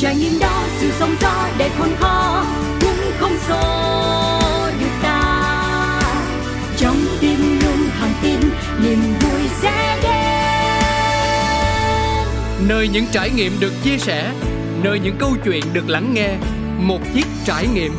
[0.00, 2.44] trải nghiệm đó dù sóng gió đầy khôn khó
[2.80, 3.60] cũng không xô
[4.80, 6.00] được ta.
[6.76, 8.40] Trong tim luôn thẳng tin
[8.82, 10.12] niềm vui sẽ đến.
[12.68, 14.32] Nơi những trải nghiệm được chia sẻ
[14.82, 16.28] nơi những câu chuyện được lắng nghe
[16.78, 17.92] một chiếc trải nghiệm.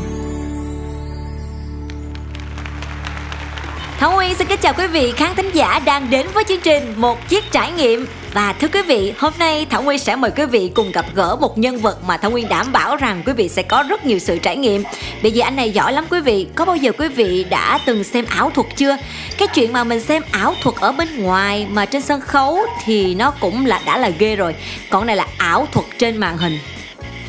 [3.97, 6.93] Thảo Nguyên xin kính chào quý vị khán thính giả đang đến với chương trình
[6.97, 10.45] Một Chiếc Trải Nghiệm và thưa quý vị, hôm nay Thảo Nguyên sẽ mời quý
[10.45, 13.49] vị cùng gặp gỡ một nhân vật mà Thảo Nguyên đảm bảo rằng quý vị
[13.49, 14.83] sẽ có rất nhiều sự trải nghiệm.
[15.21, 16.47] Bởi vì anh này giỏi lắm quý vị.
[16.55, 18.97] Có bao giờ quý vị đã từng xem ảo thuật chưa?
[19.37, 23.15] Cái chuyện mà mình xem ảo thuật ở bên ngoài mà trên sân khấu thì
[23.15, 24.55] nó cũng là đã là ghê rồi.
[24.89, 26.59] Còn này là ảo thuật trên màn hình.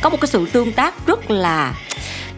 [0.03, 1.75] Có một cái sự tương tác rất là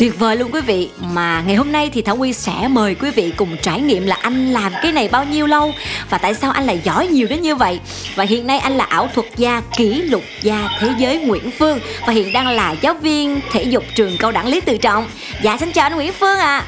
[0.05, 3.11] tuyệt vời luôn quý vị mà ngày hôm nay thì thảo nguyên sẽ mời quý
[3.11, 5.73] vị cùng trải nghiệm là anh làm cái này bao nhiêu lâu
[6.11, 7.81] và tại sao anh lại giỏi nhiều đến như vậy
[8.15, 11.79] và hiện nay anh là ảo thuật gia kỷ lục gia thế giới nguyễn phương
[12.07, 15.09] và hiện đang là giáo viên thể dục trường cao đẳng lý tự trọng
[15.43, 16.65] dạ xin chào anh nguyễn phương ạ à.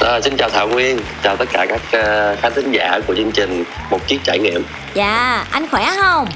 [0.00, 3.32] À, xin chào Thảo Nguyên, chào tất cả các uh, khán thính giả của chương
[3.32, 6.26] trình Một Chiếc Trải Nghiệm Dạ, anh khỏe không?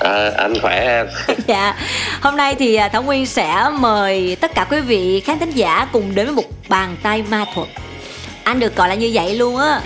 [0.00, 1.06] À, anh khỏe em.
[1.46, 1.74] Dạ,
[2.20, 5.86] hôm nay thì à, Thảo Nguyên sẽ mời tất cả quý vị khán thính giả
[5.92, 7.68] cùng đến với một bàn tay ma thuật.
[8.44, 9.80] Anh được gọi là như vậy luôn á.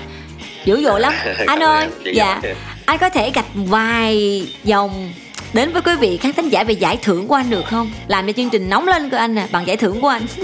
[0.64, 1.12] Dữ dội lắm.
[1.46, 2.40] Anh ơi, dạ.
[2.86, 5.12] Anh có thể gạch vài dòng
[5.52, 7.90] đến với quý vị khán thính giả về giải thưởng của anh được không?
[8.08, 10.22] Làm cho chương trình nóng lên cơ anh nè, bằng giải thưởng của anh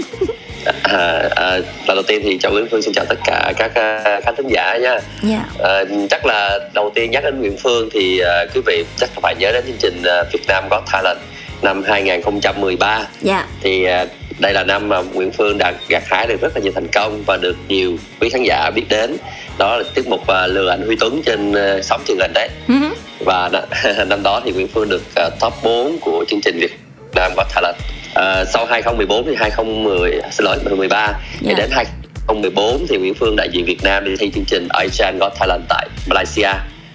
[0.83, 4.23] À, à, lần đầu tiên thì chào Nguyễn Phương xin chào tất cả các uh,
[4.23, 4.89] khán thính giả nha.
[4.89, 5.03] Yeah.
[5.23, 5.45] Dạ.
[5.59, 9.35] À, chắc là đầu tiên nhắc đến Nguyễn Phương thì uh, quý vị chắc phải
[9.39, 11.17] nhớ đến chương trình uh, Việt Nam Got Talent
[11.61, 12.95] năm 2013.
[12.95, 13.07] Yeah.
[13.21, 13.47] Dạ.
[13.61, 14.09] Thì uh,
[14.39, 17.23] đây là năm mà Nguyễn Phương đã gặt hái được rất là nhiều thành công
[17.25, 19.17] và được nhiều quý khán giả biết đến.
[19.57, 22.49] Đó là tiết mục uh, lừa anh Huy Tuấn trên uh, sóng truyền hình đấy.
[22.67, 22.92] Uh-huh.
[23.25, 23.49] Và
[24.07, 26.79] năm đó thì Nguyễn Phương được uh, top 4 của chương trình Việt
[27.15, 31.15] Nam Got Talent uh, sau 2014 thì 2010 xin lỗi 2013 yeah.
[31.39, 31.55] thì dạ.
[31.57, 35.33] đến 2014 thì Nguyễn Phương đại diện Việt Nam đi thi chương trình Asian Got
[35.39, 36.49] Talent tại Malaysia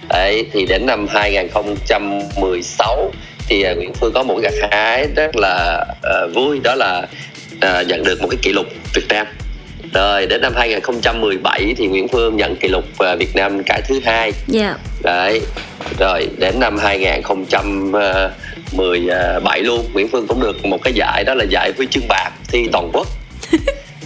[0.09, 3.11] đấy thì đến năm 2016
[3.47, 5.85] thì uh, Nguyễn Phương có một cái gặt hái rất là
[6.25, 7.07] uh, vui đó là
[7.55, 9.27] uh, nhận được một cái kỷ lục Việt Nam
[9.93, 13.99] rồi đến năm 2017 thì Nguyễn Phương nhận kỷ lục uh, Việt Nam cái thứ
[14.05, 14.23] hai.
[14.23, 14.35] Yeah.
[14.47, 14.75] Dạ.
[15.03, 15.41] Đấy.
[15.99, 21.71] Rồi đến năm 2017 luôn Nguyễn Phương cũng được một cái giải đó là giải
[21.77, 23.07] huy chương bạc thi toàn quốc.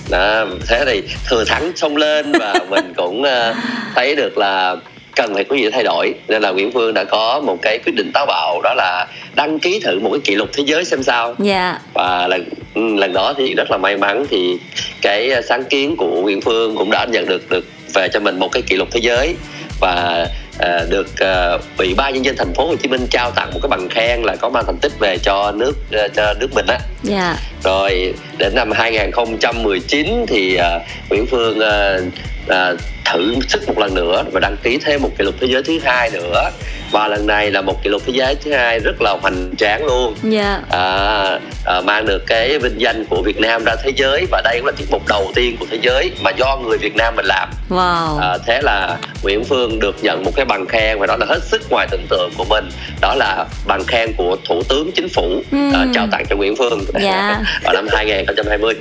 [0.10, 3.56] đó, thế thì thừa thắng xông lên và mình cũng uh,
[3.96, 4.76] thấy được là
[5.16, 7.96] cần phải có gì thay đổi nên là Nguyễn Phương đã có một cái quyết
[7.96, 11.04] định táo bạo đó là đăng ký thử một cái kỷ lục thế giới xem
[11.04, 11.82] sao yeah.
[11.94, 14.57] và lần ừ, lần đó thì rất là may mắn thì
[15.01, 18.51] cái sáng kiến của Nguyễn Phương cũng đã nhận được được về cho mình một
[18.51, 19.35] cái kỷ lục thế giới
[19.79, 23.50] và uh, được uh, ủy ban nhân dân thành phố Hồ Chí Minh trao tặng
[23.53, 25.73] một cái bằng khen là có mang thành tích về cho nước
[26.06, 26.79] uh, cho nước mình á.
[27.09, 27.38] Yeah.
[27.63, 32.03] Rồi đến năm 2019 thì uh, Nguyễn Phương uh,
[32.47, 32.79] uh,
[33.13, 35.79] thử sức một lần nữa và đăng ký thêm một kỷ lục thế giới thứ
[35.84, 36.50] hai nữa
[36.91, 39.85] và lần này là một kỷ lục thế giới thứ hai rất là hoành tráng
[39.85, 40.34] luôn yeah.
[40.34, 40.62] Dạ.
[40.69, 44.57] à, à, mang được cái vinh danh của Việt Nam ra thế giới và đây
[44.57, 47.25] cũng là tiết mục đầu tiên của thế giới mà do người Việt Nam mình
[47.25, 48.19] làm wow.
[48.19, 51.40] à, thế là Nguyễn Phương được nhận một cái bằng khen và đó là hết
[51.44, 52.69] sức ngoài tưởng tượng của mình
[53.02, 55.73] đó là bằng khen của Thủ tướng Chính phủ mm.
[55.73, 57.03] à, trao tặng cho Nguyễn Phương yeah.
[57.03, 57.41] Dạ.
[57.63, 58.75] vào năm 2020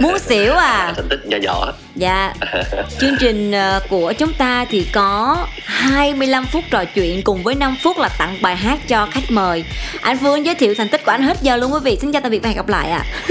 [0.00, 2.34] muốn xỉu à thành tích nhỏ nhỏ dạ
[3.00, 7.76] chương trình ờ, của chúng ta thì có 25 phút trò chuyện cùng với 5
[7.82, 9.64] phút là tặng bài hát cho khách mời.
[10.00, 11.98] Anh Phương giới thiệu thành tích của anh hết giờ luôn quý vị.
[12.00, 13.04] Xin chào tạm biệt và hẹn gặp lại ạ.
[13.04, 13.30] À.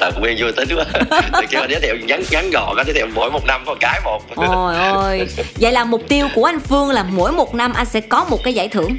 [0.00, 0.84] tặng nguyên vui tính quá.
[1.40, 4.22] Thì kêu giới thiệu ngắn ngắn gọn giới thiệu mỗi một năm một cái một.
[4.36, 5.28] Ôi ôi.
[5.60, 8.44] Vậy là mục tiêu của anh Phương là mỗi một năm anh sẽ có một
[8.44, 8.96] cái giải thưởng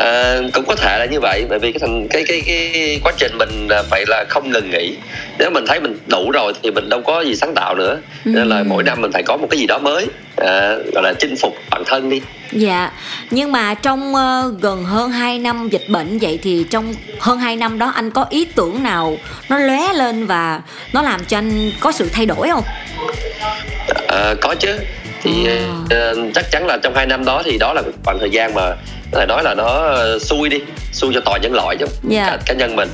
[0.00, 3.12] à, cũng có thể là như vậy bởi vì cái thành cái cái cái quá
[3.18, 4.96] trình mình phải là không ngừng nghỉ.
[5.38, 7.98] Nếu mình thấy mình đủ rồi thì mình đâu có gì sáng tạo nữa.
[8.24, 10.06] Nên là mỗi năm mình phải có một cái gì đó mới
[10.36, 12.20] à, gọi là chinh phục bản thân đi.
[12.52, 12.90] Dạ
[13.30, 17.56] nhưng mà trong uh, gần hơn 2 năm dịch bệnh vậy thì trong hơn 2
[17.56, 19.16] năm đó anh có ý tưởng nào
[19.48, 20.60] nó lóe lên và
[20.92, 22.64] nó làm cho anh có sự thay đổi không?
[24.08, 24.78] À, có chứ.
[25.22, 26.10] Thì à.
[26.10, 28.74] uh, chắc chắn là trong hai năm đó thì đó là khoảng thời gian mà
[29.12, 30.58] phải nói là nó xui đi
[30.92, 32.30] xui cho toàn nhân loại chứ yeah.
[32.30, 32.88] cá, cá nhân mình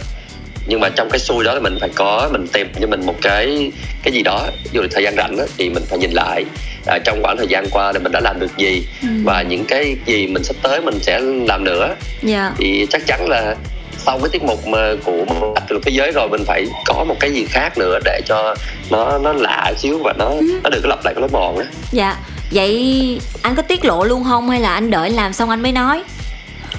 [0.66, 3.14] nhưng mà trong cái xui đó thì mình phải có mình tìm cho mình một
[3.22, 3.72] cái
[4.02, 6.44] cái gì đó ví dụ thời gian rảnh đó, thì mình phải nhìn lại
[6.86, 9.08] à, trong khoảng thời gian qua thì mình đã làm được gì ừ.
[9.24, 11.94] và những cái gì mình sắp tới mình sẽ làm nữa
[12.28, 12.52] yeah.
[12.58, 13.54] thì chắc chắn là
[13.98, 17.16] sau cái tiết mục mà của một được thế giới rồi mình phải có một
[17.20, 18.54] cái gì khác nữa để cho
[18.90, 20.60] nó nó lạ xíu và nó ừ.
[20.64, 22.16] nó đừng có lặp lại cái lối mòn đó dạ
[22.50, 25.72] vậy anh có tiết lộ luôn không hay là anh đợi làm xong anh mới
[25.72, 26.02] nói?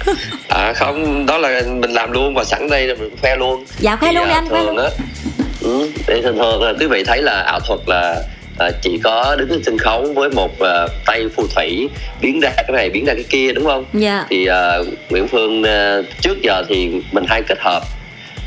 [0.48, 3.64] À không đó là mình làm luôn và sẵn đây là mình khoe luôn.
[3.78, 4.76] Dạ khoe luôn đi à, anh khoe luôn.
[4.76, 4.88] á.
[5.60, 8.22] Ừ, thì thường thường là quý vị thấy là ảo thuật là
[8.58, 11.88] à, chỉ có đứng trên sân khấu với một à, tay phù thủy
[12.20, 13.84] biến ra cái này biến ra cái kia đúng không?
[13.92, 14.26] Dạ.
[14.30, 14.78] Thì à,
[15.10, 17.82] Nguyễn Phương à, trước giờ thì mình hay kết hợp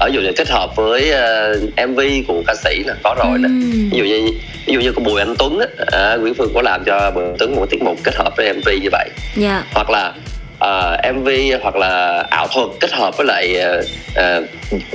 [0.02, 1.54] ở dụ như kết hợp với à,
[1.88, 3.50] MV của ca sĩ là có rồi nè.
[3.92, 4.32] Ví dụ như
[4.66, 7.24] ví dụ như của Bùi Anh Tuấn á, à, Nguyễn Phương có làm cho Bùi
[7.24, 9.10] Anh Tuấn một tiết mục kết hợp với MV như vậy.
[9.36, 9.64] Dạ.
[9.74, 10.14] Hoặc là
[10.60, 11.30] ờ, MV
[11.62, 13.84] hoặc là ảo thuật kết hợp với lại ờ,
[14.16, 14.44] ờ,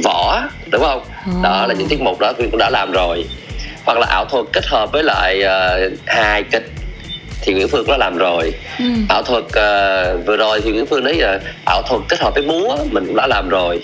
[0.05, 1.03] võ đúng không?
[1.27, 1.33] Ồ.
[1.43, 3.25] đó là những tiết mục đó Phương cũng đã làm rồi.
[3.85, 6.71] Hoặc là ảo thuật kết hợp với lại ờ, hài kịch
[7.41, 8.53] thì Nguyễn Phương đã làm rồi.
[8.79, 8.85] Ừ.
[9.09, 12.43] ảo thuật ờ, vừa rồi thì Nguyễn Phương nói là ảo thuật kết hợp với
[12.43, 13.81] múa mình cũng đã làm rồi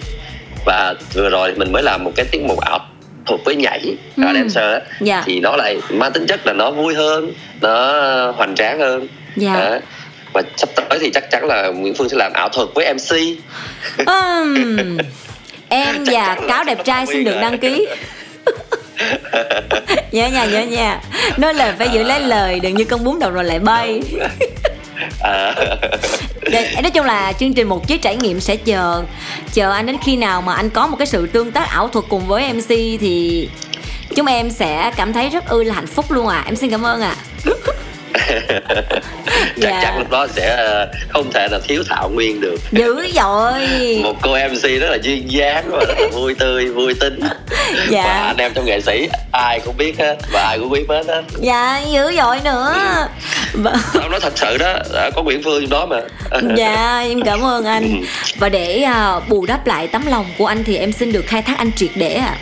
[0.65, 2.79] và vừa rồi mình mới làm một cái tiết mục ảo
[3.27, 3.81] thuật với nhảy
[4.17, 4.23] Ừ.
[4.35, 5.23] dancer á Dạ.
[5.27, 7.93] thì nó lại mang tính chất là nó vui hơn nó
[8.31, 9.07] hoành tráng hơn
[9.37, 9.55] Dạ.
[9.55, 9.79] Đó.
[10.33, 13.17] và sắp tới thì chắc chắn là Nguyễn Phương sẽ làm ảo thuật với MC
[14.07, 14.99] Ừm.
[15.69, 17.87] em và cáo đẹp trai xin được đăng ký
[20.13, 21.01] nhớ nha nhớ nha
[21.37, 24.01] nói lời phải giữ lấy lời đừng như con bún đầu rồi lại bay
[25.21, 25.55] à,
[26.53, 29.03] dạ, nói chung là chương trình một chiếc trải nghiệm sẽ chờ
[29.53, 32.05] chờ anh đến khi nào mà anh có một cái sự tương tác ảo thuật
[32.09, 33.49] cùng với MC thì
[34.17, 36.83] chúng em sẽ cảm thấy rất ư là hạnh phúc luôn à em xin cảm
[36.83, 37.17] ơn ạ.
[39.27, 39.81] chắc Dạ.
[39.83, 42.57] chắn lúc đó sẽ ờ, không thể nào thiếu Thảo Nguyên được.
[42.73, 43.69] Dữ dội.
[44.03, 47.21] Một cô MC rất là duyên dáng và rất là vui tươi vui tính.
[47.89, 48.03] Dạ.
[48.05, 51.07] và anh em trong nghệ sĩ ai cũng biết hết và ai cũng biết hết
[51.07, 52.75] á dạ dữ dội nữa.
[53.53, 56.01] Và- Tao nói thật sự đó đã có Nguyễn Phương trong đó mà.
[56.57, 58.03] Dạ em cảm ơn anh.
[58.39, 61.43] Và để à, bù đắp lại tấm lòng của anh thì em xin được khai
[61.43, 62.37] thác anh triệt để ạ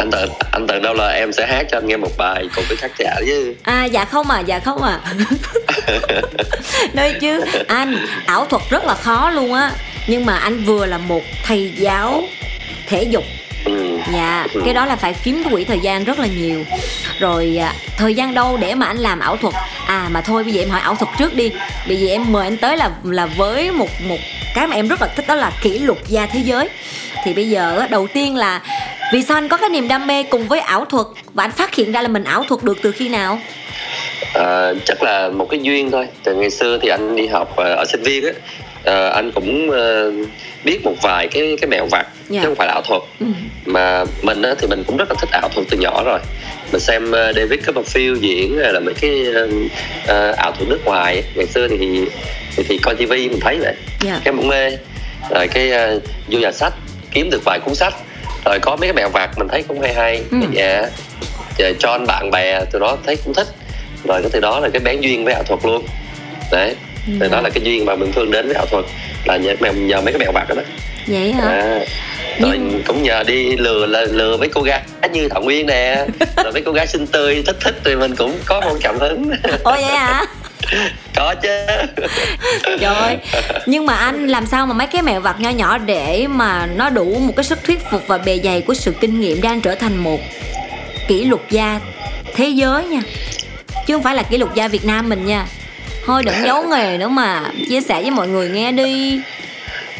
[0.00, 2.64] anh tưởng anh tưởng đâu là em sẽ hát cho anh nghe một bài cùng
[2.68, 3.54] với khán giả chứ.
[3.62, 5.00] À dạ không à dạ không à
[6.92, 9.72] nói chứ anh ảo thuật rất là khó luôn á.
[10.06, 12.22] Nhưng mà anh vừa là một thầy giáo
[12.86, 13.24] thể dục.
[13.64, 13.98] Ừ.
[14.12, 16.64] dạ cái đó là phải kiếm cái quỹ thời gian rất là nhiều.
[17.20, 19.54] Rồi à, thời gian đâu để mà anh làm ảo thuật?
[19.86, 21.50] À mà thôi bây giờ em hỏi ảo thuật trước đi.
[21.86, 24.18] Bởi vì em mời anh tới là là với một một
[24.54, 26.68] cái mà em rất là thích đó là kỷ lục gia thế giới.
[27.24, 28.60] Thì bây giờ đầu tiên là
[29.12, 31.06] vì sao anh có cái niềm đam mê cùng với ảo thuật?
[31.34, 33.38] Và anh phát hiện ra là mình ảo thuật được từ khi nào?
[34.34, 36.06] À, chắc là một cái duyên thôi.
[36.24, 38.32] Từ ngày xưa thì anh đi học ờ, ở sinh viên á
[38.84, 39.70] ờ, anh cũng
[40.64, 42.40] biết một vài cái cái mẹo vặt Dạ.
[42.42, 43.02] chứ không phải là ảo thuật.
[43.20, 43.26] Ừ.
[43.64, 46.18] mà mình á, thì mình cũng rất là thích ảo thuật từ nhỏ rồi.
[46.72, 49.24] Mình xem David Copperfield diễn là mấy cái
[50.06, 51.76] ờ, ảo thuật nước ngoài ngày xưa thì
[52.56, 53.74] thì, thì coi TV mình thấy vậy.
[54.04, 54.20] Dạ.
[54.24, 54.70] cái cũng mê.
[55.30, 56.72] Rồi cái uh, vô nhà sách
[57.10, 57.94] kiếm được vài cuốn sách.
[58.44, 60.22] Rồi có mấy cái mẹo vặt mình thấy cũng hay hay.
[60.30, 60.36] Ừ.
[60.42, 60.82] ở nhà
[61.58, 63.46] rồi cho anh bạn bè từ đó thấy cũng thích
[64.04, 65.84] rồi cái từ đó là cái bén duyên với ảo thuật luôn.
[66.52, 66.74] Đấy
[67.06, 67.14] Dạ.
[67.20, 68.84] từ đó là cái duyên mà mình phương đến với ảo thuật
[69.24, 70.54] là nhờ, nhờ mấy cái mẹo vặt đó,
[71.06, 71.48] vậy hả?
[71.48, 71.78] À,
[72.40, 74.82] rồi Nhưng- cũng nhờ đi lừa là lừa mấy cô gái
[75.12, 76.04] như Thảo Nguyên nè
[76.44, 79.30] rồi mấy cô gái xinh tươi thích thích thì mình cũng có một cảm hứng.
[79.62, 80.24] Ồ vậy hả?
[81.16, 81.48] Có chứ.
[82.80, 82.94] Trời.
[82.94, 83.16] Ơi
[83.66, 86.90] Nhưng mà anh làm sao mà mấy cái mẹo vặt nho nhỏ Để mà nó
[86.90, 89.60] đủ một cái sức thuyết phục Và bề dày của sự kinh nghiệm Để anh
[89.60, 90.20] trở thành một
[91.08, 91.80] kỷ lục gia
[92.34, 93.00] thế giới nha
[93.86, 95.46] Chứ không phải là kỷ lục gia Việt Nam mình nha.
[96.06, 99.20] Thôi đừng giấu nghề nữa mà Chia sẻ với mọi người nghe đi.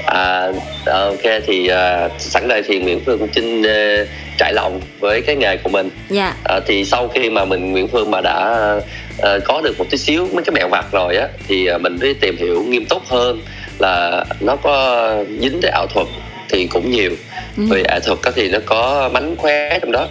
[0.07, 0.53] À,
[0.87, 4.09] ok thì à, sẵn đây thì Nguyễn Phương cũng xin uh,
[4.39, 5.91] trải lòng với cái nghề của mình.
[6.09, 6.35] Dạ.
[6.45, 8.57] À, thì sau khi mà mình Nguyễn Phương mà đã
[9.23, 11.97] à, có được một tí xíu mấy cái mẹo vặt rồi á thì à, mình
[12.01, 13.41] mới tìm hiểu nghiêm túc hơn
[13.79, 16.07] là nó có dính tới ảo thuật
[16.49, 17.11] thì cũng nhiều.
[17.57, 17.63] Ừ.
[17.71, 20.07] vì ảo thuật thì nó có mánh khóe trong đó.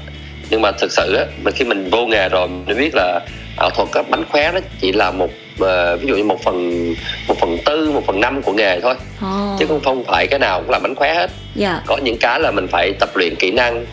[0.49, 3.19] Nhưng mà thực sự á khi mình vô nghề rồi mình biết là
[3.59, 5.29] ảo thuật á mánh khóe nó chỉ là một
[5.61, 6.89] à, ví dụ như một phần
[7.27, 8.95] một phần tư một phần năm của nghề thôi.
[9.21, 11.29] Ồ, chứ cũng không phải cái nào cũng là mánh khóe hết.
[11.55, 11.81] Dạ.
[11.85, 13.85] Có những cái là mình phải tập luyện kỹ năng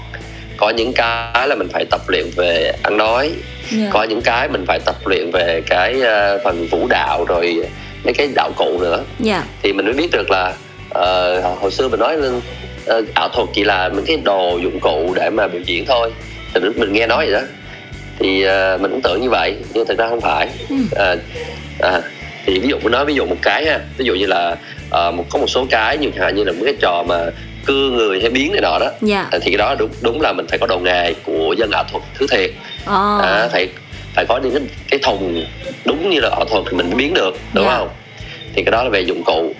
[0.57, 3.31] có những cái là mình phải tập luyện về ăn nói
[3.71, 3.89] dạ.
[3.93, 7.57] có những cái mình phải tập luyện về cái ờ, phần vũ đạo rồi
[8.05, 9.05] mấy cái đạo cụ nữa.
[9.19, 9.43] Dạ.
[9.63, 10.55] Thì mình mới biết được là
[10.91, 12.41] ờ, hồi xưa mình nói lên
[13.15, 16.13] ảo thuật chỉ là những cái đồ dụng cụ để mà biểu diễn thôi.
[16.55, 17.47] Thì mình nghe nói vậy đó
[18.19, 20.49] thì ờ, mình cũng tưởng như vậy nhưng thực ra không phải.
[20.93, 21.17] Ờ,
[21.81, 22.01] à,
[22.47, 24.57] thì ví dụ nói ví dụ một cái ha ví dụ như là
[24.91, 27.19] ờ, một có một số cái như hạn như là một cái trò mà
[27.67, 29.27] cưa người hay biến này nọ đó Dạ.
[29.33, 32.03] thì cái đó đúng đúng là mình phải có đầu nghề của dân ảo thuật
[32.19, 32.51] thứ thiệt.
[32.87, 33.69] Ồ à, phải
[34.15, 35.45] phải có những cái, cái thùng
[35.85, 37.77] đúng như là ảo thuật thì mình biến được đúng Dạ.
[37.79, 37.89] không?
[38.55, 39.55] Thì cái đó là về dụng cụ.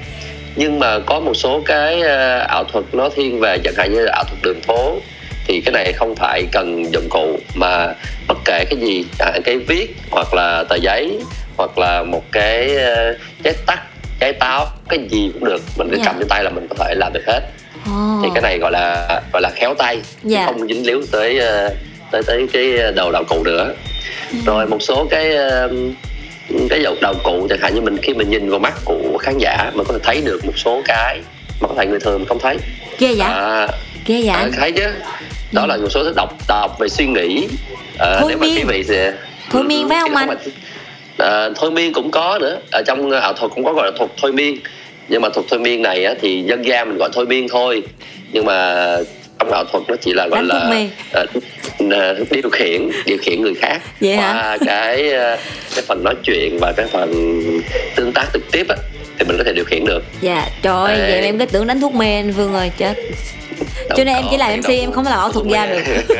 [0.57, 4.01] Nhưng mà có một số cái ờ, ảo thuật nó thiên về chẳng hạn như
[4.03, 4.97] là ảo thuật đường phố
[5.47, 7.95] thì cái này không phải cần dụng cụ mà
[8.29, 11.19] bất kể cái gì à, cái viết hoặc là tờ giấy
[11.57, 13.81] hoặc là một cái uh, chét tắt
[14.21, 16.03] cái táo cái gì cũng được mình cứ Dạ.
[16.07, 17.41] cầm trên tay là mình có thể làm được hết
[17.87, 18.21] Ồ.
[18.23, 20.47] thì cái này gọi là gọi là khéo tay chứ Dạ.
[20.47, 21.71] không dính líu tới ờ,
[22.11, 23.75] tới tới cái đầu đạo cụ nữa
[24.33, 24.39] Ừ.
[24.47, 25.71] rồi một số cái ờ,
[26.71, 29.39] cái dầu đầu cụ chẳng hạn như mình khi mình nhìn vào mắt của khán
[29.39, 31.21] giả mình có thể thấy được một số cái
[31.61, 32.57] mà có thể người thường mình không thấy
[32.99, 33.69] ghê vậy à,
[34.07, 34.87] ghê vậy à, thấy chứ
[35.53, 37.47] đó là một số đọc đọc về suy nghĩ.
[37.99, 38.57] Ờ, Thôi nếu mà miên.
[38.57, 39.13] quý vị sẽ
[39.51, 40.29] Thôi miên phải không anh?
[41.19, 42.59] Ờ, thôi miên cũng có nữa.
[42.73, 44.59] Ở trong ảo thuật cũng có gọi là thuật thôi miên.
[45.09, 47.83] Nhưng mà thuật thôi miên này á, thì dân gian mình gọi thôi miên thôi.
[48.33, 48.87] Nhưng mà
[49.39, 51.27] trong ảo thuật nó chỉ là gọi Đánh là ờ,
[51.91, 53.83] ờ, điều khiển điều khiển người khác.
[54.01, 54.33] Vậy hả?
[54.33, 55.37] qua cái ờ,
[55.75, 57.11] cái phần nói chuyện và cái phần
[57.97, 58.77] tương tác trực tiếp á,
[59.19, 60.03] thì mình có thể điều khiển được.
[60.21, 62.95] Dạ trời ơi vậy mà em cứ tưởng đánh thuốc mê anh Vương ơi chết
[63.89, 65.83] cho nên em chỉ làm MC em không có làm ảo thuật gia được.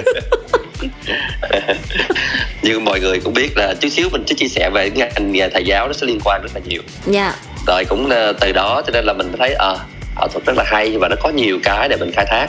[2.63, 5.49] Như mọi người cũng biết là chút xíu mình sẽ chia sẻ về ngành nghề
[5.49, 6.83] thầy giáo nó sẽ liên quan rất là nhiều.
[7.07, 7.35] Dạ.
[7.67, 9.79] Rồi cũng ờ, từ đó cho nên là mình thấy ờ
[10.17, 12.47] ảo thuật rất là hay và nó có nhiều cái để mình khai thác.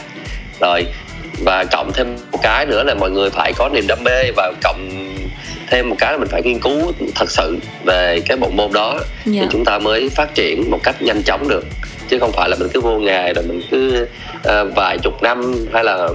[0.62, 0.86] Rồi
[1.46, 4.52] và cộng thêm một cái nữa là mọi người phải có niềm đam mê và
[4.64, 5.17] cộng
[5.70, 9.00] thêm một cái là mình phải nghiên cứu thật sự về cái bộ môn đó.
[9.26, 9.42] Dạ.
[9.42, 11.66] thì chúng ta mới phát triển một cách nhanh chóng được.
[12.10, 14.08] Chứ không phải là mình cứ vô nghề rồi mình cứ
[14.44, 16.08] ờ, vài chục năm hay là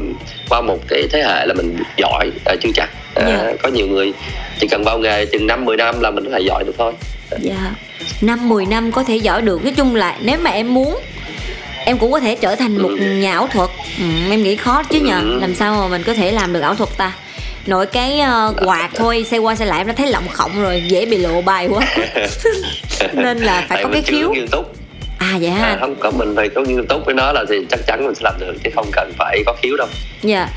[0.49, 2.91] qua một cái thế hệ là mình giỏi ờ, chưa chắc.
[3.15, 3.53] Ờ, Dạ.
[3.63, 4.13] có nhiều người
[4.61, 6.93] chỉ cần vào nghề chừng năm 10 năm là mình có thể giỏi được thôi.
[7.41, 7.75] Dạ.
[8.21, 9.65] Năm 10 năm có thể giỏi được.
[9.65, 10.99] Nói chung là nếu mà em muốn
[11.85, 13.07] em cũng có thể trở thành một Ừ.
[13.07, 13.71] nhà ảo thuật.
[13.99, 15.21] Ừ, em nghĩ khó chứ nhờ.
[15.23, 15.39] Ừ.
[15.41, 17.13] làm sao mà mình có thể làm được ảo thuật ta
[17.67, 20.83] nội cái ờ, quạt thôi xe qua xe lại em đã thấy lộng khổng rồi
[20.89, 21.81] dễ bị lộ bài quá.
[23.13, 24.33] Nên là phải Tại có cái khiếu.
[24.33, 24.75] nghiêm túc.
[25.19, 25.67] À vậy ha.
[25.69, 28.15] À, không có mình phải có nghiêm túc với nó là thì chắc chắn mình
[28.15, 29.89] sẽ làm được chứ không cần phải có khiếu đâu.
[30.23, 30.49] Dạ.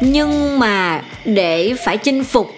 [0.00, 2.54] Nhưng mà để phải chinh phục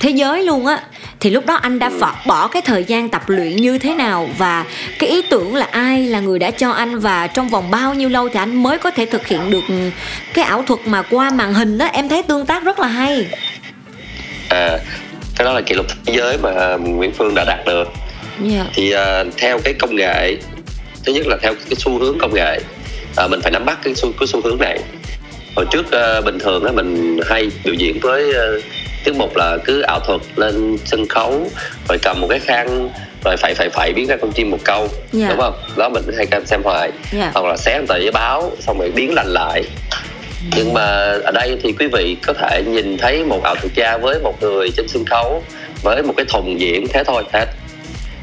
[0.00, 0.82] thế giới luôn á.
[1.20, 4.28] Thì lúc đó anh đã phật bỏ cái thời gian tập luyện như thế nào
[4.38, 4.64] và
[4.98, 8.08] cái ý tưởng là ai là người đã cho anh và trong vòng bao nhiêu
[8.08, 9.64] lâu thì anh mới có thể thực hiện được
[10.34, 13.26] cái ảo thuật mà qua màn hình đó em thấy tương tác rất là hay.
[14.48, 14.78] À
[15.36, 17.88] cái đó là kỷ lục thế giới mà Nguyễn Phương đã đạt được.
[18.42, 18.64] Dạ.
[18.74, 20.36] Thì à, theo cái công nghệ
[21.06, 22.60] thứ nhất là theo cái xu hướng công nghệ
[23.16, 24.78] à, mình phải nắm bắt cái xu, cái xu hướng này.
[25.56, 28.44] Hồi trước à, bình thường á mình hay biểu diễn với à,
[29.08, 31.50] tiết mục là cứ ảo thuật lên sân khấu
[31.88, 32.90] rồi cầm một cái khăn
[33.24, 35.28] rồi phải phải phải biến ra con chim một câu Dạ.
[35.28, 35.54] đúng không?
[35.76, 36.90] Đó mình hay xem hoài.
[37.12, 37.30] Dạ.
[37.34, 39.62] hoặc là xé tờ giấy báo xong rồi biến lành lại.
[40.56, 40.82] Nhưng mà
[41.24, 44.42] ở đây thì quý vị có thể nhìn thấy một ảo thuật gia với một
[44.42, 45.42] người trên sân khấu
[45.82, 47.46] với một cái thùng diễn thế thôi hết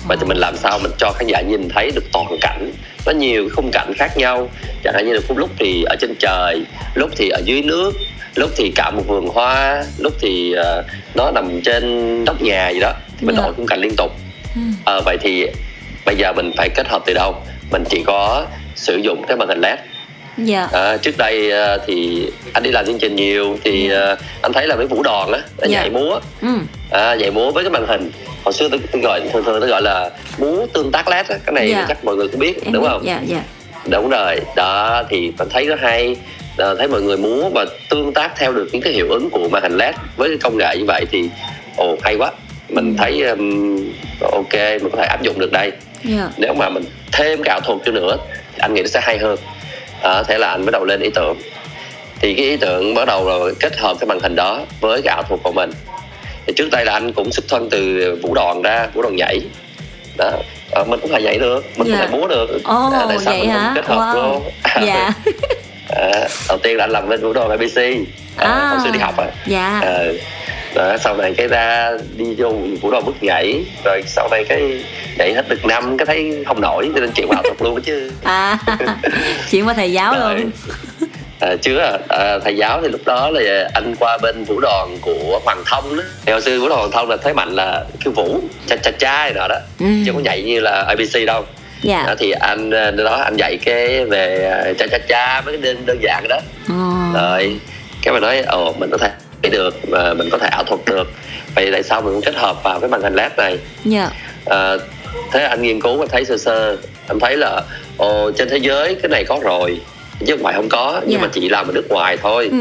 [0.07, 2.71] vậy thì mình làm sao mình cho khán giả nhìn thấy được toàn cảnh?
[3.05, 4.50] Nó nhiều khung cảnh khác nhau.
[4.83, 6.62] Chẳng hạn như là lúc thì ở trên trời
[6.95, 7.91] lúc thì ở dưới nước
[8.35, 10.83] lúc thì cả một vườn hoa lúc thì ờ,
[11.15, 13.43] nó nằm trên nóc nhà gì đó thì mình Dạ.
[13.43, 14.12] đổi khung cảnh liên tục.
[14.85, 15.47] Ờ, vậy thì
[16.05, 17.35] bây giờ mình phải kết hợp từ đâu?
[17.71, 18.45] Mình chỉ có
[18.75, 19.79] sử dụng cái màn hình led.
[20.38, 20.67] Dạ.
[20.74, 24.67] À, trước đây à, thì anh đi làm chương trình nhiều thì à, anh thấy
[24.67, 25.67] là với vũ đoàn á Dạ.
[25.67, 26.19] nhảy múa.
[26.41, 26.47] Ừ.
[26.91, 28.12] à, nhảy múa với cái màn hình
[28.45, 31.37] hồi xưa tôi, tôi gọi thường thường tôi gọi là múa tương tác led á
[31.45, 31.85] cái này Dạ.
[31.87, 32.89] chắc mọi người cũng biết em đúng biết.
[32.91, 33.01] không?
[33.05, 33.43] dạ dạ.
[33.89, 36.15] Đúng rồi đó thì mình thấy nó hay.
[36.57, 39.49] À, thấy mọi người múa và tương tác theo được những cái hiệu ứng của
[39.49, 41.29] màn hình led với cái công nghệ như vậy thì
[41.77, 42.31] ồ hay quá.
[42.69, 42.97] Mình Ừ.
[42.97, 43.75] thấy um,
[44.31, 45.71] ok mình có thể áp dụng được đây.
[46.03, 46.29] Dạ.
[46.37, 48.17] Nếu mà mình thêm cái ảo thuật cho nữa
[48.57, 49.37] anh nghĩ nó sẽ hay hơn.
[50.01, 51.37] À, thế là anh bắt đầu lên ý tưởng.
[52.21, 55.13] Thì cái ý tưởng bắt đầu là kết hợp cái màn hình đó với cái
[55.15, 55.71] ảo thuật của mình
[56.47, 59.39] thì trước đây là anh cũng xuất thân từ vũ đoàn ra vũ đoàn nhảy.
[60.17, 60.31] Đó
[60.71, 61.97] à, mình cũng phải nhảy được mình Dạ.
[62.01, 62.63] cũng phải múa được.
[62.63, 63.71] Ồ À, tại sao mình hả?
[63.75, 64.15] kết hợp wow.
[64.15, 64.43] luôn?
[64.85, 65.11] Dạ.
[65.89, 66.11] À,
[66.47, 67.77] đầu tiên là anh làm bên vũ đoàn ABC
[68.37, 68.69] à, À.
[68.69, 69.25] hồi xưa đi học á.
[69.47, 69.79] dạ.
[69.83, 69.97] À,
[70.75, 74.83] đó, sau này cái ra đi vô vũ đoàn bước nhảy rồi sau này cái
[75.17, 78.11] nhảy hết được năm cái thấy không nổi cho nên chuyển vào thuật luôn chứ.
[78.23, 78.57] À
[79.51, 80.35] chuyện qua thầy giáo Rồi.
[80.35, 80.51] luôn
[81.39, 81.80] à, chưa.
[81.80, 85.63] À, à, thầy giáo thì lúc đó là anh qua bên vũ đoàn của Hoàng
[85.65, 86.04] Thông đó.
[86.25, 88.92] Thì hồi xưa vũ đoàn Hoàng Thông là thế mạnh là khiêu vũ cha cha
[89.00, 89.60] cha này nọ đó.
[89.80, 89.86] Ừ.
[90.06, 91.46] chứ không có nhảy như là ABC đâu.
[91.82, 92.04] Dạ.
[92.08, 95.62] Đó, thì anh ờ, đó anh dạy cái về ờ, cha cha cha mấy cái
[95.62, 96.39] đơn đơn giản đó.
[96.70, 97.20] Ồ.
[97.20, 97.60] rồi
[98.01, 99.10] cái mà nói ồ mình có thể
[99.51, 101.12] được mà mình có thể ảo thuật được.
[101.56, 103.58] Vậy tại sao mình không kết hợp vào cái màn hình led này?
[103.84, 104.10] Dạ.
[104.46, 104.74] À,
[105.32, 106.77] thế anh nghiên cứu và thấy sơ sơ
[107.08, 107.62] anh thấy là
[107.98, 109.80] ồ trên thế giới cái này có rồi
[110.29, 111.22] không phải không có nhưng Dạ.
[111.22, 112.57] mà chỉ làm ở nước ngoài thôi ừ.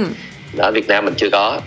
[0.59, 1.61] ở Việt Nam mình chưa có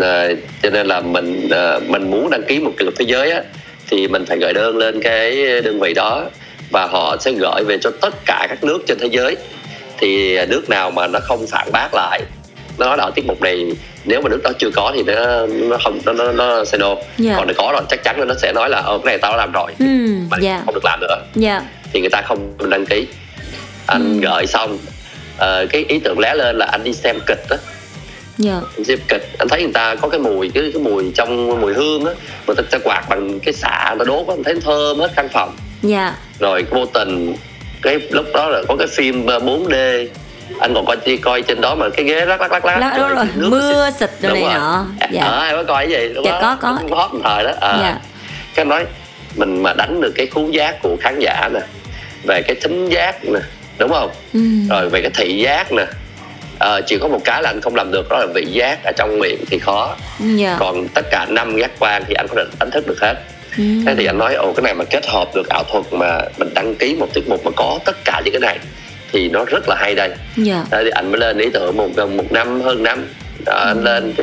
[0.00, 0.28] à,
[0.62, 3.42] cho nên là mình à, mình muốn đăng ký một kỷ lục thế giới á
[3.90, 6.24] thì mình phải gửi đơn lên cái đơn vị đó
[6.70, 9.36] và họ sẽ gửi về cho tất cả các nước trên thế giới
[9.98, 12.20] thì nước nào mà nó không phản bác lại
[12.78, 13.66] nó nói là ở tiết mục này
[14.04, 16.94] nếu mà nước đó chưa có thì nó nó không nó nó, nó say no
[17.18, 17.34] Dạ.
[17.36, 19.36] còn nếu có rồi chắc chắn nó sẽ nói là ờ cái này tao đã
[19.36, 19.86] làm rồi Ừ,
[20.30, 20.62] mà dạ.
[20.64, 23.06] không được làm nữa dạ thì người ta không đăng ký
[23.86, 24.20] anh Ừ.
[24.28, 24.78] gợi xong
[25.38, 27.56] ờ, cái ý tưởng lóe lên là anh đi xem kịch á.
[28.38, 28.60] Dạ.
[28.76, 31.74] Anh xem kịch anh thấy người ta có cái mùi cái cái mùi trong mùi
[31.74, 32.12] hương á
[32.46, 35.28] người ta, ta quạt bằng cái xạ nó đốt á anh thấy thơm hết căn
[35.32, 36.14] phòng dạ.
[36.40, 37.34] Rồi vô tình
[37.82, 40.06] cái lúc đó là có cái phim ờ, 4D
[40.60, 42.78] anh còn coi coi trên đó mà cái ghế lắc lắc lắc lắc.
[42.80, 44.10] Lá- đúng rồi nước mưa xịt.
[44.20, 44.54] rồi Đúng này rồi.
[44.54, 44.86] nọ.
[45.12, 45.22] Dạ.
[45.24, 46.08] Ờ em có coi cái gì?
[46.08, 46.96] Lúc Dạ, đó có, có.
[46.96, 47.52] hot thời đó.
[47.60, 47.78] À.
[47.82, 47.96] dạ.
[48.54, 48.84] Cái nói
[49.36, 51.60] mình mà đánh được cái khú giác của khán giả nè
[52.24, 53.40] về cái thính giác nè
[53.82, 54.10] đúng không?
[54.32, 54.40] Ừ.
[54.70, 55.84] rồi về cái thị giác nè.
[56.58, 58.92] Ờ, chỉ có một cái là anh không làm được đó là vị giác ở
[58.96, 59.96] trong miệng thì khó.
[60.36, 60.56] Dạ.
[60.58, 63.14] Còn tất cả năm giác quan thì anh có thể đánh thức được hết.
[63.58, 63.64] Ừ.
[63.86, 66.48] thế thì anh nói ồ cái này mà kết hợp được ảo thuật mà mình
[66.54, 68.58] đăng ký một tiết mục mà có tất cả những cái này
[69.12, 70.10] thì nó rất là hay đây.
[70.36, 70.64] Dạ.
[70.70, 73.04] Thế thì anh mới lên ý tưởng một gần một năm hơn năm.
[73.46, 74.14] Đó, anh lên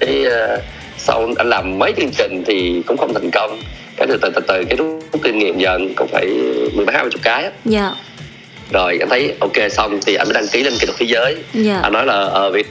[0.00, 0.60] cái, ờ,
[0.98, 3.60] sau anh làm mấy chương trình thì cũng không thành công.
[3.96, 6.26] Cái từ từ từ từ cái rút kinh nghiệm dần cũng phải
[6.74, 7.50] mười mấy hai chục cái á.
[7.64, 7.90] dạ
[8.74, 11.36] rồi anh thấy ok xong thì anh mới đăng ký lên kỹ thuật thế giới.
[11.52, 11.80] Dạ.
[11.82, 12.66] Anh nói là ờ việc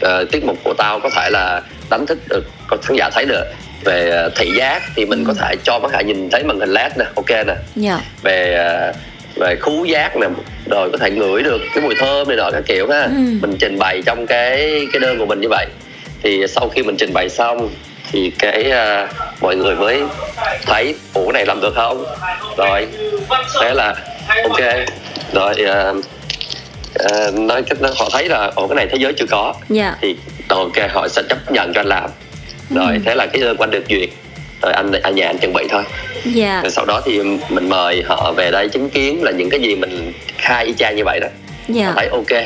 [0.00, 3.24] ờ, tiết mục của tao có thể là đánh thức được có khán giả thấy
[3.24, 3.44] được.
[3.84, 6.70] Về ờ, thị giác thì mình có thể cho khán giả nhìn thấy màn hình
[6.70, 7.54] led nè ok nè.
[7.76, 8.00] Dạ.
[8.22, 8.92] Về ờ,
[9.36, 10.26] về khú giác nè
[10.70, 13.02] rồi có thể ngửi được cái mùi thơm này nọ các kiểu ha.
[13.02, 13.22] Ừ.
[13.40, 15.66] mình trình bày trong cái cái đơn của mình như vậy.
[16.22, 17.70] Thì sau khi mình trình bày xong
[18.12, 19.08] thì cái ờ,
[19.40, 20.02] mọi người mới
[20.66, 22.04] thấy ủa này làm được không?
[22.56, 22.86] Rồi
[23.60, 23.94] thế là
[24.28, 24.60] ok.
[25.32, 25.94] Rồi ờ,
[26.94, 27.62] ờ, nói
[27.98, 29.54] họ thấy là ủa cái này thế giới chưa có.
[29.68, 29.96] Dạ.
[30.00, 30.16] Thì
[30.48, 32.10] ok họ sẽ chấp nhận cho anh làm.
[32.74, 32.98] Rồi Ừ.
[33.04, 34.08] thế là cái của anh được duyệt.
[34.62, 35.82] Rồi anh ở nhà anh chuẩn bị thôi.
[36.24, 36.60] Dạ.
[36.62, 39.74] Rồi sau đó thì mình mời họ về đây chứng kiến là những cái gì
[39.74, 41.28] mình khai y chang như vậy đó.
[41.68, 42.42] Họ dạ thấy ok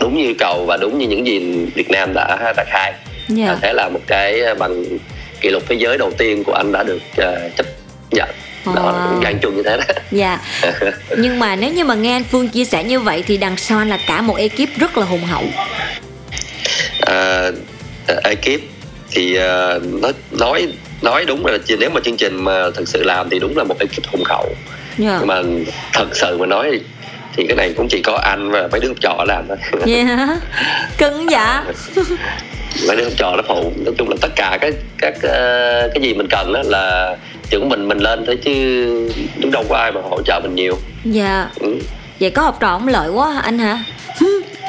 [0.00, 1.38] đúng như cầu và đúng như những gì
[1.74, 2.92] Việt Nam đã đã khai.
[3.28, 3.56] Dạ.
[3.62, 4.84] Thế là một cái bằng
[5.40, 7.66] kỷ lục thế giới đầu tiên của anh đã được ờ, chấp
[8.10, 8.28] nhận
[8.74, 9.34] đó Wow.
[9.42, 9.84] chung như thế đó.
[10.10, 10.38] Dạ.
[11.18, 13.78] Nhưng mà nếu như mà nghe anh Phương chia sẻ như vậy thì đằng sau
[13.78, 15.44] anh là cả một ekip rất là hùng hậu.
[17.00, 17.50] À,
[18.24, 18.60] ekip
[19.10, 20.68] thì ờ, nói nói
[21.02, 23.78] nói đúng là nếu mà chương trình mà thực sự làm thì đúng là một
[23.78, 24.54] ekip hùng hậu.
[24.98, 25.16] Dạ.
[25.18, 25.42] Nhưng mà
[25.92, 26.80] thật sự mà nói
[27.36, 29.56] thì cái này cũng chỉ có anh và mấy đứa học trò làm thôi.
[29.86, 30.38] Dạ.
[30.98, 31.64] Cưng dạ.
[32.88, 33.72] Mấy đứa học trò nó phụ.
[33.84, 37.16] Nói chung là tất cả các các ờ, cái gì mình cần đó là
[37.50, 38.52] chỉ có mình mình lên thôi chứ
[39.40, 40.78] đúng đâu có ai mà hỗ trợ mình nhiều.
[41.04, 41.48] Dạ.
[41.60, 41.76] Ừ.
[42.20, 43.84] vậy có học trò không lợi quá anh hả?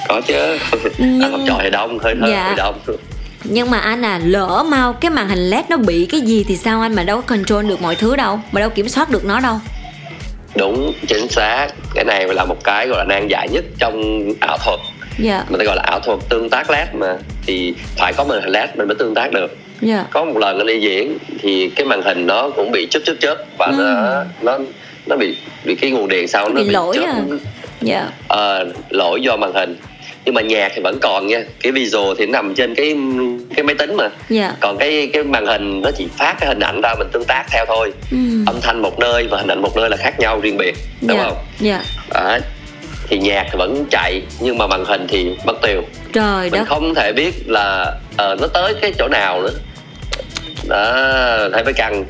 [0.08, 0.58] Có chứ.
[0.98, 2.44] Nhưng- học trò thì đông hơi hơi, Dạ.
[2.44, 2.80] hơi đông.
[3.44, 6.58] Nhưng mà anh à lỡ mau cái màn hình led nó bị cái gì thì
[6.58, 9.26] sao anh mà đâu có control được mọi thứ đâu mà đâu kiểm soát được
[9.26, 9.60] nó đâu?
[10.56, 11.68] Đúng chính xác.
[11.96, 14.80] Cái này là một cái gọi là nan giải nhất trong ảo thuật.
[15.20, 15.44] Dạ.
[15.50, 17.18] Mình ta gọi là ảo thuật tương tác led mà.
[17.46, 20.06] Thì phải có màn hình led mình mới tương tác được dạ.
[20.12, 23.16] Có một lần anh đi diễn thì cái màn hình nó cũng bị chớp chớp
[23.20, 23.74] chớp và Ừ.
[23.78, 24.60] nó nó
[25.08, 25.36] nó bị
[25.66, 27.22] bị cái nguồn điện sau nó Bị lỗi chớp, à?
[27.82, 28.10] dạ.
[28.28, 29.76] Ờ, lỗi do màn hình.
[30.26, 31.44] Nhưng mà nhạc thì vẫn còn nha.
[31.64, 32.96] Cái visual thì nằm trên cái
[33.56, 34.10] cái máy tính mà.
[34.30, 34.54] Dạ.
[34.60, 37.46] Còn cái cái màn hình nó chỉ phát cái hình ảnh ra mình tương tác
[37.52, 37.94] theo thôi.
[38.12, 38.18] Ừ.
[38.48, 41.18] âm thanh một nơi và hình ảnh một nơi là khác nhau riêng biệt đúng
[41.18, 41.24] dạ.
[41.24, 41.38] không?
[41.60, 41.84] Dạ.
[42.14, 42.40] Đấy.
[43.10, 45.82] thì nhạc thì vẫn chạy nhưng mà màn hình thì mất tiêu.
[46.14, 46.66] Trời mình đất.
[46.68, 49.50] không thể biết là ờ, nó tới cái chỗ nào nữa
[50.68, 52.06] đó thấy mới căng.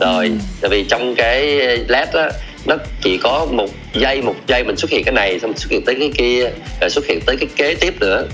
[0.00, 0.30] Rồi
[0.60, 1.42] tại vì trong cái
[1.88, 2.30] led á
[2.66, 5.84] nó chỉ có một giây một giây mình xuất hiện cái này xong xuất hiện
[5.86, 8.26] tới cái kia rồi xuất hiện tới cái kế tiếp nữa.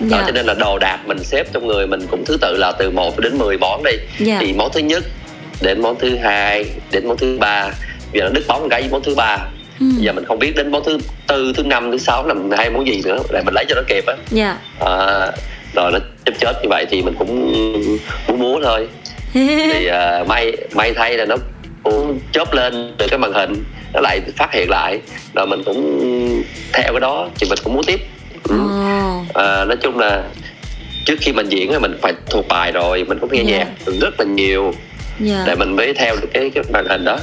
[0.00, 0.24] Đó dạ.
[0.26, 2.90] cho nên là đồ đạc mình xếp trong người mình cũng thứ tự là từ
[2.90, 3.92] 1 đến 10 món đi.
[4.18, 4.38] Dạ.
[4.40, 5.04] thì món thứ nhất
[5.60, 7.70] đến món thứ hai đến món thứ ba.
[8.12, 9.38] Giờ nó đứt bóng một cái với món thứ ba.
[9.80, 9.86] Ừ.
[9.98, 12.86] giờ mình không biết đến món thứ tư thứ năm thứ sáu là hai món
[12.86, 14.14] gì nữa để mình lấy cho nó kịp á.
[14.30, 14.56] Dạ.
[14.80, 15.32] À,
[15.74, 17.52] rồi nó chết chết như vậy thì mình cũng
[18.28, 18.88] muốn múa thôi
[19.34, 21.36] thì à, may may thay là nó
[21.82, 23.64] cũng chớp lên từ cái màn hình
[23.94, 25.00] nó lại phát hiện lại.
[25.34, 28.00] Rồi mình cũng theo cái đó thì mình cũng múa tiếp.
[28.48, 28.58] Ừ.
[29.34, 30.22] À, nói chung là
[31.04, 33.58] trước khi mình diễn thì mình phải thuộc bài rồi mình cũng nghe Dạ.
[33.58, 33.66] nhạc
[34.00, 34.74] rất là nhiều
[35.20, 35.42] dạ.
[35.46, 37.18] để mình mới theo được cái cái màn hình đó.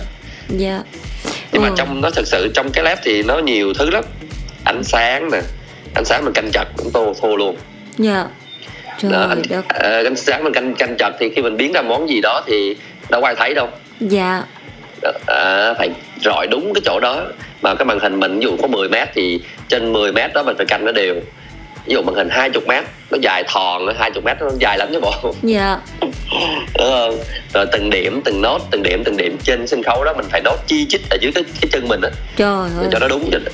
[0.49, 0.81] Dạ.
[1.51, 1.73] Nhưng mà Ừ.
[1.77, 4.03] trong nó thực sự trong cái lab thì nó nhiều thứ lắm.
[4.63, 5.41] Ánh sáng nè
[5.95, 7.55] ánh sáng mình canh chặt cũng tô thua luôn.
[7.97, 8.25] Dạ
[8.97, 9.65] trời đó, ánh, đất.
[9.69, 12.43] Ờ, ánh sáng mình canh canh chặt thì khi mình biến ra món gì đó
[12.47, 12.75] thì
[13.09, 13.69] đâu ai thấy đâu.
[13.99, 14.43] Dạ.
[15.27, 15.89] À, phải
[16.23, 17.21] rọi đúng cái chỗ đó.
[17.61, 20.43] Mà cái màn hình mình ví dụ có 10 mét thì trên 10 mét đó
[20.43, 21.15] mình phải canh nó đều.
[21.85, 24.99] Ví dụ màn hình 20 mét nó dài thòn 20 mét nó dài lắm chứ
[24.99, 25.33] bộ.
[25.43, 25.77] Dạ.
[26.77, 27.17] Đúng không?
[27.53, 30.41] Rồi từng điểm từng nốt từng điểm từng điểm trên sân khấu đó mình phải
[30.41, 32.09] nốt chi chít ở dưới cái, cái chân mình á.
[32.35, 33.51] Trời ơi cho nó đúng cho đó.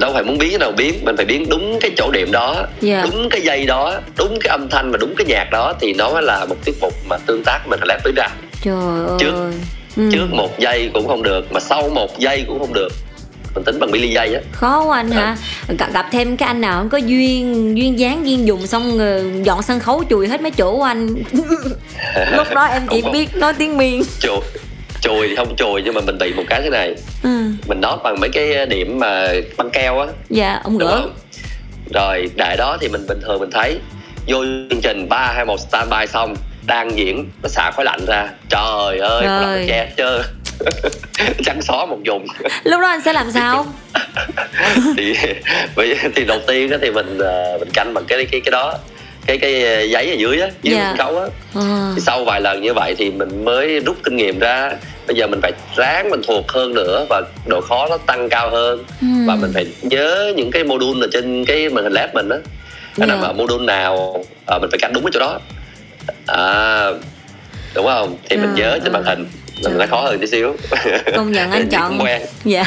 [0.00, 0.94] Đâu phải muốn biến cái nào biến.
[1.04, 3.02] Mình phải biến đúng cái chỗ điểm đó Dạ.
[3.02, 6.10] đúng cái giây đó đúng cái âm thanh và đúng cái nhạc đó thì nó
[6.12, 8.28] mới là một tiết mục mà tương tác mình làm tới ra
[8.62, 8.74] trời
[9.20, 9.52] Trước- ơi.
[9.96, 10.02] Ừ.
[10.12, 12.88] trước một giây cũng không được mà sau một giây cũng không được.
[13.54, 14.40] Mình tính bằng milli giây á.
[14.52, 15.36] Khó quá anh hả?
[15.78, 18.98] Gặp, gặp thêm cái anh nào không có duyên duyên dáng duyên dùng xong
[19.44, 21.14] dọn sân khấu chùi hết mấy chỗ của anh.
[22.32, 23.12] Lúc đó em chỉ Không, không.
[23.12, 24.36] biết nói tiếng miên chùi
[25.00, 26.94] chùi thì không chùi nhưng mà mình bị một cái thế này.
[27.22, 27.30] Ừ.
[27.68, 30.06] mình nót bằng mấy cái điểm mà băng keo á.
[30.30, 31.06] Dạ ông gỡ
[31.94, 33.78] rồi đại đó thì mình bình thường mình thấy
[34.26, 36.34] vô chương trình ba hai một standby xong
[36.66, 38.28] đang diễn nó xả khói lạnh ra.
[38.48, 40.22] Trời ơi lạnh che trơn
[41.44, 42.26] trắng xóa một vùng.
[42.64, 43.66] Lúc đó anh sẽ làm sao?
[44.96, 45.14] Thì
[46.16, 48.74] thì đầu tiên á thì mình ờ, mình canh bằng cái cái cái đó
[49.26, 49.52] cái cái
[49.90, 50.84] giấy ở dưới á dưới Dạ.
[50.88, 51.92] sân khấu á ờ.
[51.94, 54.72] thì sau vài lần như vậy thì mình mới rút kinh nghiệm ra
[55.06, 58.50] bây giờ mình phải ráng mình thuộc hơn nữa và độ khó nó tăng cao
[58.50, 59.06] hơn Ừ.
[59.26, 62.36] và mình phải nhớ những cái module ở trên cái màn hình led mình á
[62.96, 63.26] cái nào Dạ.
[63.28, 65.40] mà module nào ờ, mình phải canh đúng cái chỗ đó
[66.26, 66.90] à
[67.74, 69.14] đúng không thì mình Dạ, nhớ trên màn ờ.
[69.14, 69.26] hình
[69.64, 70.56] mình nó khó hơn tí xíu
[71.16, 71.98] công nhận anh chọn
[72.44, 72.64] dạ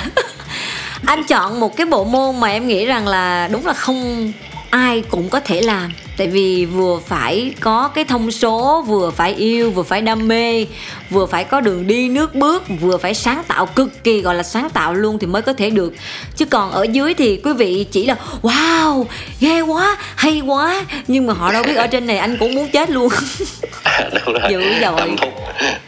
[1.05, 4.31] anh chọn một cái bộ môn mà em nghĩ rằng là đúng là không
[4.73, 5.93] ai cũng có thể làm.
[6.17, 10.65] Tại vì vừa phải có cái thông số vừa phải yêu vừa phải đam mê
[11.09, 14.43] vừa phải có đường đi nước bước vừa phải sáng tạo cực kỳ gọi là
[14.43, 15.93] sáng tạo luôn thì mới có thể được.
[16.35, 19.05] Chứ còn ở dưới thì quý vị chỉ là wow
[19.39, 20.85] ghê quá hay quá.
[21.07, 23.09] Nhưng mà họ đâu biết ở trên này anh cũng muốn chết luôn.
[24.25, 24.51] Đúng rồi.
[24.51, 24.99] Dữ dội.
[24.99, 25.33] 5 phút.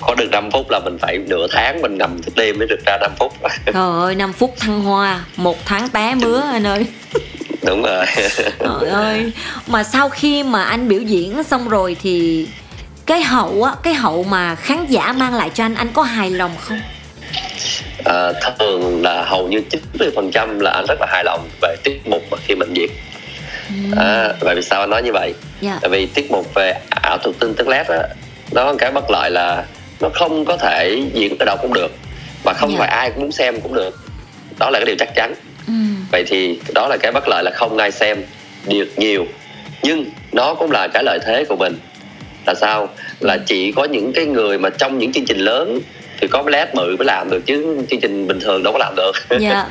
[0.02, 2.80] Có được 5 phút là mình phải nửa tháng mình nằm thức đêm mới được
[2.86, 3.34] ra 5 phút.
[3.66, 6.86] Trời ơi 5 phút thăng hoa một tháng té mứa anh ơi
[7.66, 8.06] đúng rồi.
[8.60, 9.32] Trời ơi.
[9.68, 12.48] Mà sau khi mà anh biểu diễn xong rồi thì
[13.06, 16.30] Cái hậu á Cái hậu mà khán giả mang lại cho anh Anh có hài
[16.32, 16.80] lòng không?
[18.06, 19.62] à, thường là hầu như
[20.00, 22.90] 90% là anh rất là hài lòng về tiết mục mà khi mình diễn.
[23.98, 25.34] À, bởi vì sao anh nói như vậy?
[25.62, 25.78] Dạ.
[25.82, 28.00] Tại vì tiết mục về ảo thuật tương tức led á
[28.52, 29.64] nó cái bất lợi là
[30.00, 31.92] nó không có thể diễn ở đâu cũng được
[32.44, 32.76] và không Dạ.
[32.80, 34.00] phải ai cũng muốn xem cũng được.
[34.60, 35.34] Đó là cái điều chắc chắn
[35.68, 35.74] ừ.
[36.12, 38.24] vậy thì đó là cái bất lợi là không ai xem
[38.68, 39.26] được nhiều.
[39.84, 41.78] Nhưng nó cũng là cái lợi thế của mình.
[42.46, 42.90] Là sao?
[43.20, 45.80] Là chỉ có những cái người mà trong những chương trình lớn
[46.22, 48.94] thì có led bự mới làm được chứ chương trình bình thường đâu có làm
[48.96, 49.12] được.
[49.40, 49.68] Dạ.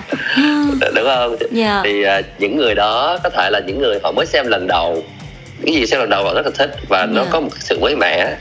[0.94, 1.36] Đúng không?
[1.50, 1.80] Dạ.
[1.84, 5.04] Thì à, những người đó có thể là những người họ mới xem lần đầu.
[5.66, 7.30] Cái gì xem lần đầu họ rất là thích và nó Dạ.
[7.30, 8.36] có một sự mới mẻ.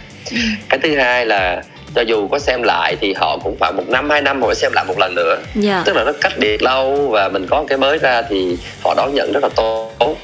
[0.69, 1.61] Cái thứ hai là
[1.95, 4.71] cho dù có xem lại thì họ cũng phải một năm hai năm họ xem
[4.73, 5.37] lại một lần nữa.
[5.55, 5.83] Dạ.
[5.85, 9.13] Tức là nó cách biệt lâu và mình có cái mới ra thì họ đón
[9.13, 10.17] nhận rất là tốt.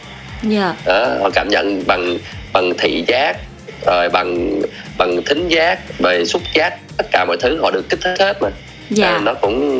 [0.44, 0.74] Dạ.
[0.86, 2.18] Đó, họ cảm nhận bằng
[2.54, 3.38] bằng thị giác
[3.86, 4.62] rồi bằng
[4.98, 8.42] bằng thính giác về xúc giác tất cả mọi thứ họ được kích thích hết
[8.42, 8.50] mà.
[8.90, 9.08] Dạ.
[9.08, 9.80] À, nó cũng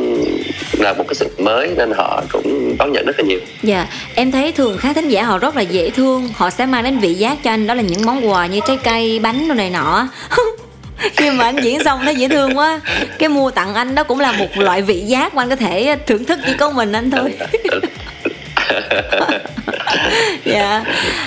[0.78, 3.38] là một cái sự mới nên họ cũng đón nhận rất là nhiều.
[3.62, 6.28] Dạ, em thấy thường khán thính giả họ rất là dễ thương.
[6.36, 8.78] Họ sẽ mang đến vị giác cho anh đó là những món quà như trái
[8.84, 10.08] cây, bánh đồ này nọ
[11.16, 12.80] Khi mà anh diễn xong thấy dễ thương quá.
[13.18, 15.96] Cái mua tặng anh đó cũng là một loại vị giác mà anh có thể
[16.06, 17.34] thưởng thức chỉ có mình anh thôi.
[20.44, 20.84] Dạ.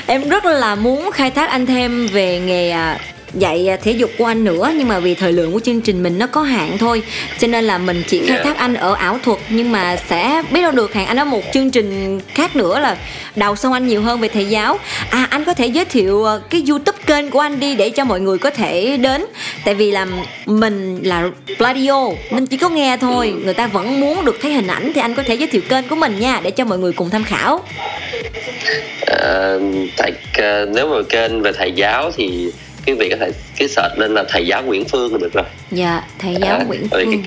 [0.08, 2.98] Em rất là muốn khai thác anh thêm về nghề à,
[3.34, 6.04] dạy à, thể dục của anh nữa nhưng mà vì thời lượng của chương trình
[6.04, 7.04] mình nó có hạn thôi.
[7.40, 8.44] Cho nên là mình chỉ khai Dạ.
[8.44, 11.42] thác anh ở ảo thuật nhưng mà sẽ biết đâu được hẹn anh ở một
[11.54, 12.98] chương trình khác nữa là
[13.36, 14.80] đào sâu anh nhiều hơn về thầy giáo.
[15.10, 18.06] À anh có thể giới thiệu à, cái youtube kênh của anh đi để cho
[18.06, 19.26] mọi người có thể đến.
[19.66, 20.08] Tại vì là
[20.46, 23.34] mình là radio nên chỉ có nghe thôi.
[23.46, 25.88] Người ta vẫn muốn được thấy hình ảnh thì anh có thể giới thiệu kênh
[25.88, 27.60] của mình nha để cho mọi người cùng tham khảo.
[29.06, 29.60] Ờ,
[29.98, 30.12] tại
[30.74, 32.52] nếu mà kênh về thầy giáo thì
[32.86, 35.44] quý vị có thể cái search lên là thầy giáo Nguyễn Phương là được rồi.
[35.72, 37.24] Dạ thầy giáo À, Nguyễn bởi vì Phương.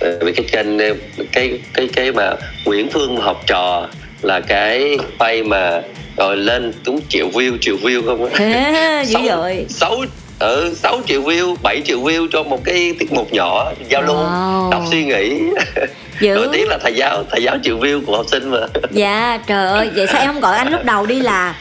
[0.00, 0.94] Cái, ờ, vì cái kênh ờ,
[1.32, 2.30] cái cái cái mà
[2.64, 3.88] Nguyễn Phương học trò
[4.22, 5.82] là cái pay mà
[6.16, 9.02] rồi lên đúng triệu view triệu view không á?
[9.06, 9.96] Dữ Sáu- dội sáu
[10.38, 14.16] ừ, 6 triệu view 7 triệu view cho một cái tiết mục nhỏ giao lưu
[14.16, 14.70] Wow.
[14.70, 15.40] đọc suy nghĩ
[16.22, 16.34] dữ.
[16.34, 18.58] Nổi tiếng là thầy giáo thầy giáo triệu view của học sinh mà.
[18.90, 21.54] Dạ trời ơi vậy sao em không gọi anh lúc đầu đi là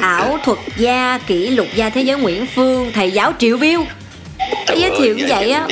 [0.00, 3.84] ảo thuật gia kỷ lục gia thế giới Nguyễn Phương thầy giáo triệu view
[4.66, 5.66] Trời giới thiệu như vậy á.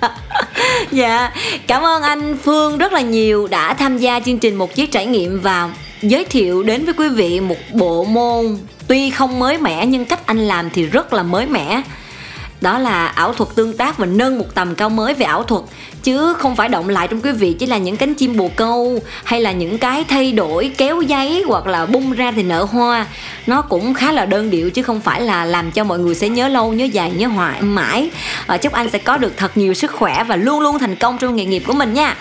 [0.00, 0.10] à?
[0.90, 1.30] Dạ
[1.66, 5.06] cảm ơn anh Phương rất là nhiều đã tham gia chương trình một chiếc trải
[5.06, 5.70] nghiệm và
[6.02, 10.26] giới thiệu đến với quý vị một bộ môn tuy không mới mẻ nhưng cách
[10.26, 11.82] anh làm thì rất là mới mẻ
[12.62, 15.62] đó là ảo thuật tương tác và nâng một tầm cao mới về ảo thuật.
[16.02, 18.98] Chứ không phải động lại trong quý vị chỉ là những cánh chim bồ câu
[19.24, 23.06] hay là những cái thay đổi kéo giấy hoặc là bung ra thì nở hoa.
[23.46, 26.28] Nó cũng khá là đơn điệu chứ không phải là làm cho mọi người sẽ
[26.28, 28.10] nhớ lâu nhớ dài nhớ hoài mãi.
[28.46, 31.18] À, chúc anh sẽ có được thật nhiều sức khỏe và luôn luôn thành công
[31.18, 32.16] trong nghề nghiệp của mình nha.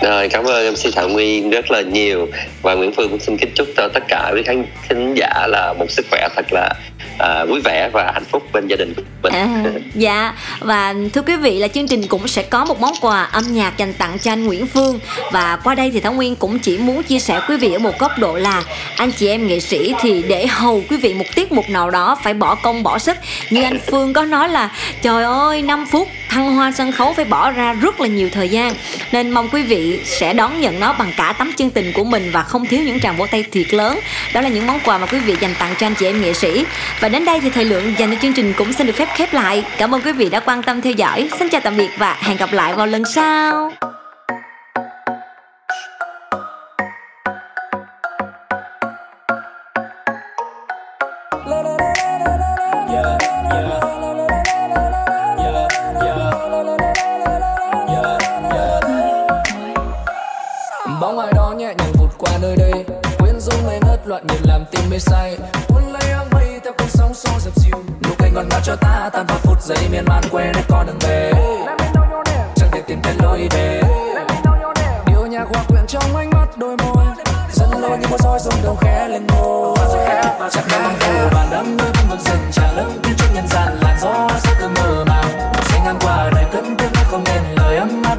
[0.00, 2.28] Rồi, cảm ơn MC Thảo Nguyên rất là nhiều.
[2.62, 5.74] Và Nguyễn Phương cũng xin kính chúc cho tất cả quý khán thính giả là
[5.78, 6.74] một sức khỏe thật là
[7.14, 9.32] uh, vui vẻ và hạnh phúc bên gia đình mình.
[9.32, 10.34] À, dạ.
[10.60, 13.78] Và thưa quý vị là chương trình cũng sẽ có một món quà âm nhạc
[13.78, 14.98] dành tặng cho anh Nguyễn Phương.
[15.32, 17.98] Và qua đây thì Thảo Nguyên cũng chỉ muốn chia sẻ quý vị ở một
[17.98, 18.62] góc độ là
[18.96, 22.16] anh chị em nghệ sĩ thì để hầu quý vị một tiết mục nào đó
[22.22, 23.16] phải bỏ công bỏ sức.
[23.50, 24.70] Như anh Phương có nói là
[25.02, 28.48] trời ơi 5 phút thăng hoa sân khấu phải bỏ ra rất là nhiều thời
[28.48, 28.74] gian.
[29.12, 32.30] Nên mong quý vị sẽ đón nhận nó bằng cả tấm chân tình của mình
[32.32, 33.98] và không thiếu những tràng vỗ tay thiệt lớn.
[34.34, 36.34] Đó là những món quà mà quý vị dành tặng cho anh chị em nghệ
[36.34, 36.64] sĩ.
[37.00, 39.34] Và đến đây thì thời lượng dành cho chương trình cũng xin được phép khép
[39.34, 39.64] lại.
[39.78, 41.28] Cảm ơn quý vị đã quan tâm theo dõi.
[41.38, 43.72] Xin chào tạm biệt và hẹn gặp lại vào lần sau.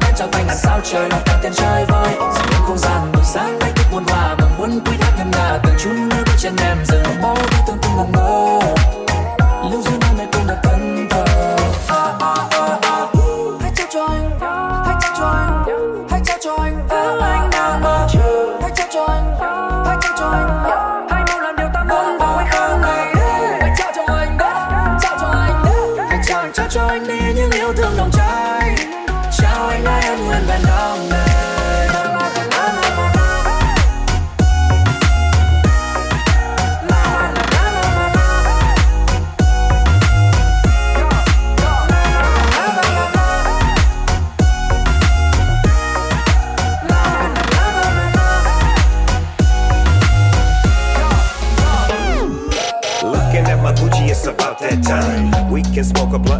[0.04, 2.12] Lời trao tay ngàn sao trời lòng ta tiền chơi vơi.
[2.12, 5.30] Dừng lên không gian buổi sáng đánh thức muôn hòa mừng muốn quý thác ngân
[5.30, 7.22] nga từng chút nước bước chân em dừng.
[7.22, 8.53] Bao đi tương tư ngẩn ngơ.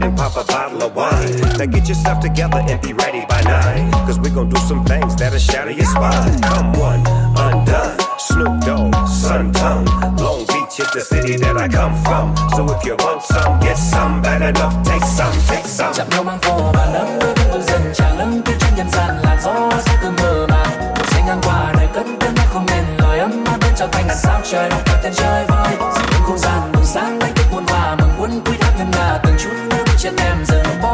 [0.00, 1.40] Can and pop a bottle of wine.
[1.58, 3.90] Now get yourself together and be ready by nine.
[4.06, 6.40] Cause we gon' do some things that'll shatter your spine.
[6.42, 7.02] Come one,
[7.36, 7.98] undone.
[8.18, 9.86] Snoop Dogg, Sun Tongue.
[10.18, 12.34] Long Beach is the city that I come from.
[12.56, 14.22] So if you want some, get some.
[14.22, 15.92] Bad enough, take some, take some.
[15.94, 18.90] chạm nhau mang phố và nắng đôi bên vực rừng trà lưng tiếng trên nhân
[18.92, 22.66] gian là gió sắc cứ mơ màng sẽ ngang qua đời cất tiếng nói không
[22.66, 26.22] nên lời ấm áp bên trao tay là sao trời lòng tên chơi vơi dừng
[26.22, 29.18] không gian bừng sáng đánh thức muôn hòa mừng muốn quý thác ngân nga
[30.04, 30.93] chân em giờ bao